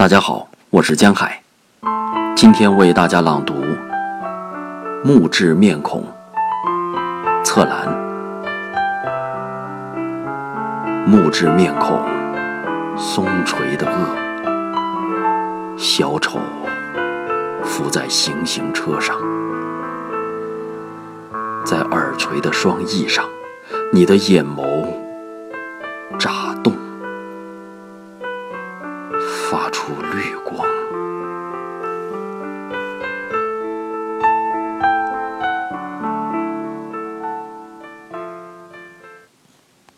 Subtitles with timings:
[0.00, 1.42] 大家好，我是江海，
[2.34, 3.52] 今天为大家朗读
[5.04, 6.02] 《木质面孔》
[7.44, 7.86] 侧栏。
[11.06, 12.00] 木质面孔，
[12.96, 16.38] 松垂的颚，小丑
[17.62, 19.14] 伏在行刑车上，
[21.62, 23.26] 在耳垂的双翼上，
[23.92, 24.86] 你的眼眸
[26.18, 26.72] 眨动。
[29.50, 30.79] 发出绿光。